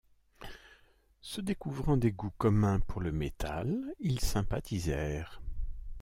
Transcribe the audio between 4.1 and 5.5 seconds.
sympathisèrent.